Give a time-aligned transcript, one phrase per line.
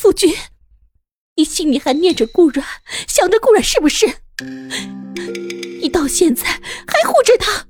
[0.00, 0.34] 夫君，
[1.36, 2.66] 你心里还念着顾阮，
[3.06, 4.06] 想着顾阮是不是？
[5.82, 6.46] 你到现在
[6.86, 7.66] 还护着他？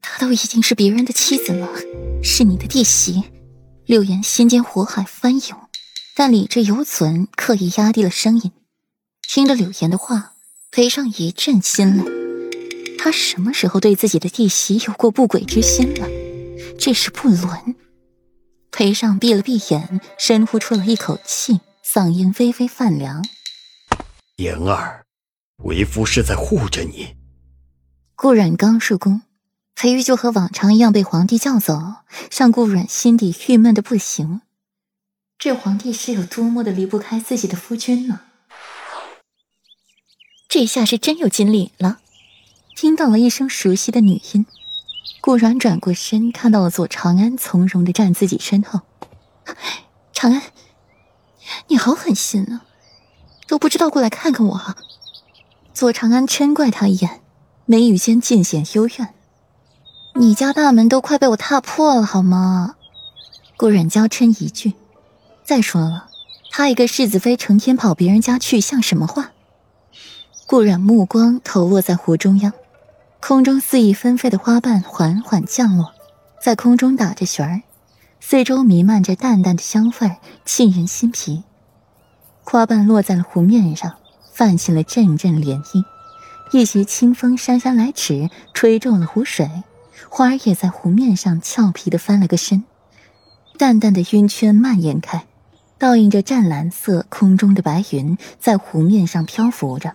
[0.00, 1.68] 她都已经是别人的妻子了，
[2.22, 3.22] 是你的弟媳。
[3.84, 5.68] 柳岩心间火海翻涌，
[6.14, 8.52] 但理智犹存，刻意压低了声音。
[9.28, 10.32] 听着柳岩的话，
[10.70, 12.96] 裴尚一阵心累。
[12.96, 16.08] 他什么时候对自己的弟媳有过不轨之心了？
[16.78, 17.76] 这是不伦。
[18.76, 23.26] 裴尚闭了闭眼，深呼出了一口气，嗓音微微泛凉
[24.36, 25.06] ：“言儿，
[25.64, 27.16] 为夫是在护着你。”
[28.14, 29.22] 顾阮刚入宫。
[29.74, 31.80] 裴玉就和往常一样被皇帝叫走，
[32.36, 34.42] 让顾阮心底郁闷的不行。
[35.38, 38.20] 这皇帝是有多么的离不开自己的夫君呢？
[40.50, 42.00] 这下是真有锦鲤了，
[42.76, 44.44] 听到了一声熟悉的女音。
[45.26, 48.82] 顾阮转过身，看到了左长安从容的站自己身后。
[50.14, 50.40] 长安，
[51.66, 52.62] 你好狠心啊，
[53.48, 54.76] 都不知道过来看看我。
[55.74, 57.22] 左长安嗔怪他一眼，
[57.64, 59.14] 眉宇间尽显幽怨。
[60.14, 62.76] 你家大门都快被我踏破了，好吗？
[63.56, 64.74] 顾阮娇嗔一句。
[65.42, 66.06] 再说了，
[66.52, 69.32] 他一个世子妃，成天跑别人家去，像什么话？
[70.46, 72.52] 顾阮目光投落在湖中央，
[73.28, 75.92] 空中肆意纷飞的花瓣缓缓降落，
[76.40, 77.62] 在空中打着旋儿，
[78.20, 81.42] 四周弥漫着淡淡的香味，沁人心脾。
[82.44, 83.94] 花瓣落在了湖面上，
[84.32, 85.84] 泛起了阵阵涟漪，
[86.52, 89.50] 一袭清风姗姗来迟，吹皱了湖水。
[90.08, 92.62] 花儿也在湖面上俏皮的翻了个身，
[93.58, 95.26] 淡淡的晕圈蔓延开，
[95.78, 99.94] 倒映着湛蓝色空中的白云，在湖面上漂浮着。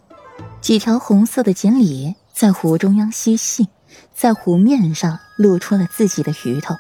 [0.60, 3.68] 几条红色的锦鲤在湖中央嬉戏，
[4.16, 6.76] 在湖面上露出了自己的鱼头。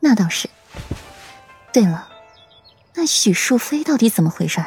[0.00, 0.50] 那倒是。
[1.72, 2.06] 对了，
[2.94, 4.62] 那许淑妃到底怎么回事？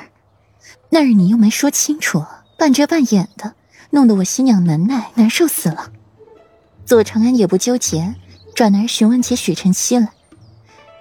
[0.89, 2.25] 那日你又没说清楚，
[2.57, 3.53] 半遮半掩的，
[3.91, 5.91] 弄得我心痒难耐，难受死了。
[6.83, 8.15] 左长安也不纠结，
[8.55, 10.09] 转而询问起许晨曦来。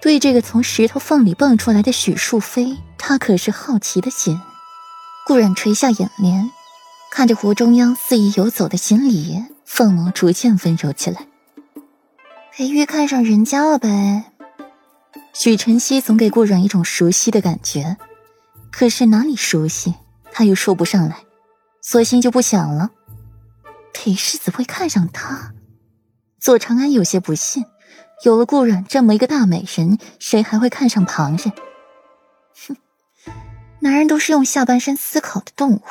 [0.03, 4.39] 对这个从石头缝里蹦出来的许淑妃，他可是好奇的紧。
[5.27, 6.51] 顾然垂下眼帘，
[7.15, 11.27] 看着湖中央肆意游走的锦鲤，凤眸逐渐温柔起来。
[12.51, 14.33] 裴玉看上人家了呗？
[15.35, 17.99] 许晨曦总给顾阮一种熟悉的感觉，
[18.71, 19.95] 可是哪里熟悉，
[20.33, 21.19] 他又说不上来，
[21.83, 22.91] 索性就不想了。
[23.93, 25.53] 裴世子会看上他？
[26.41, 27.67] 左长安有些不信，
[28.25, 31.53] 有了顾阮这么一个大美人，谁还会看上旁人？
[32.67, 32.75] 哼，
[33.81, 35.83] 男人都是用下半身思考的动物。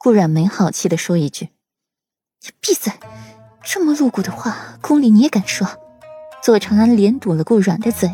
[0.00, 1.48] 顾阮没好气的说一句
[2.44, 2.92] ：“你闭嘴！
[3.64, 5.66] 这么露骨的话，宫里你也敢说？”
[6.40, 8.08] 左长安连堵了顾阮的嘴，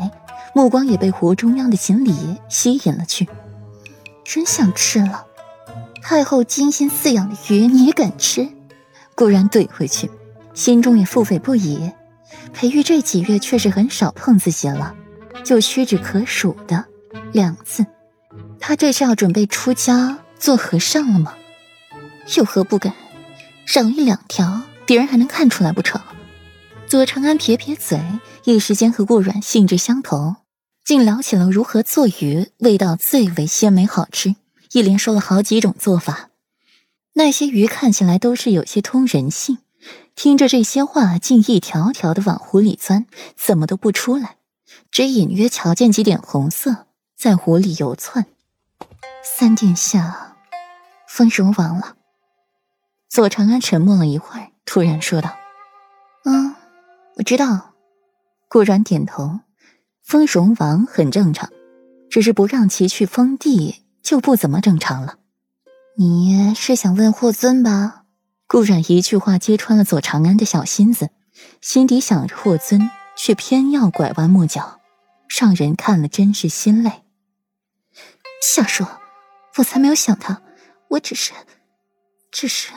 [0.55, 3.29] 目光也被湖中央的锦鲤吸引了去。
[4.25, 5.27] 真想吃了！
[6.01, 8.49] 太后精心饲养的鱼，你也敢吃？
[9.15, 10.11] 顾然怼回去。
[10.55, 11.93] 心中也腹诽不已，
[12.55, 14.95] 裴玉这几月确实很少碰自己了，
[15.45, 16.87] 就屈指可数的
[17.33, 17.85] 两次。
[18.59, 21.35] 他这是要准备出家做和尚了吗？
[22.37, 22.95] 有何不敢？
[23.67, 26.01] 少一两条，别人还能看出来不成？
[26.87, 28.01] 左长安撇撇嘴，
[28.45, 30.37] 一时间和顾阮兴致相投，
[30.85, 34.37] 竟聊起了如何做鱼味道最为鲜美好吃，
[34.73, 36.31] 一连说了好几种做法。
[37.15, 39.59] 那些鱼看起来都是有些通人性。
[40.15, 44.37] 听着这些话，竟一条条的往湖里钻，怎么都不出来，
[44.91, 46.87] 只隐约瞧见几点红色
[47.17, 48.27] 在湖里游窜。
[49.23, 50.37] 三殿下，
[51.09, 51.97] 封荣王了。
[53.15, 55.37] 左长安沉默了一会儿，突然说道
[56.27, 56.53] ：“嗯，
[57.15, 57.75] 我知道。”
[58.51, 59.39] 顾然点头。
[60.03, 61.49] 封荣王很正常，
[62.11, 65.21] 只是不让其去封地就不怎么正常了。
[65.97, 68.03] 你是想问霍尊吧？
[68.49, 71.11] 顾然一句话揭穿了左长安的小心思，
[71.61, 74.81] 心底想着霍尊，却偏要拐弯抹角，
[75.29, 77.05] 让人看了真是心累。
[78.43, 79.01] 瞎说，
[79.59, 80.43] 我才没有想他，
[80.89, 81.33] 我只是，
[82.35, 82.73] 只是……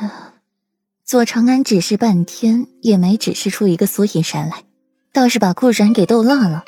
[1.03, 4.63] 左长安指示半天也没指示出一个所以然来，
[5.11, 6.63] 倒是把顾然给逗乐了。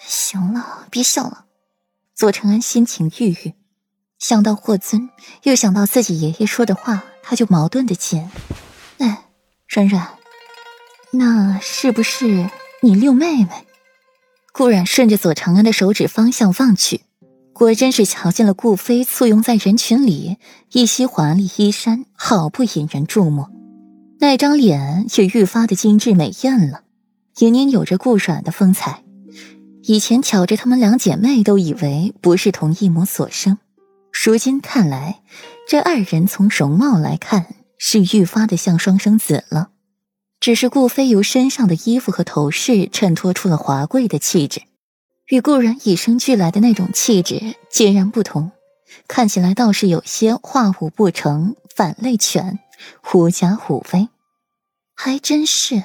[0.00, 1.44] 行了，别笑了。
[2.16, 3.54] 左长安心情郁郁，
[4.18, 5.10] 想到霍尊，
[5.44, 7.04] 又想到自己爷爷说的话。
[7.24, 8.28] 他就矛盾的紧，
[8.98, 9.26] 哎，
[9.68, 10.18] 软软，
[11.12, 12.50] 那是不是
[12.80, 13.64] 你六妹妹？
[14.52, 17.02] 顾然顺着左长安的手指方向望去，
[17.52, 20.38] 果真是瞧见了顾飞簇拥在人群里，
[20.72, 23.46] 一袭华丽衣衫，好不引人注目。
[24.20, 26.82] 那张脸也愈发的精致美艳了，
[27.38, 29.02] 也年有着顾软的风采。
[29.84, 33.58] 以前瞧着她们两姐妹，都以为不是同一母所生。
[34.24, 35.22] 如今看来，
[35.68, 37.46] 这二人从容貌来看，
[37.78, 39.70] 是愈发的像双生子了。
[40.40, 44.62] 只是顾飞由身上的衣服和头饰衬托出了华贵的气质，
[45.28, 48.52] 与顾然与生俱来的那种气质截然不同，
[49.08, 52.58] 看起来倒是有些画虎不成反类犬，
[53.02, 54.08] 狐假虎威，
[54.94, 55.82] 还真是。